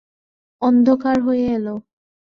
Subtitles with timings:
[0.61, 1.67] অন্ধকার হয়ে এল।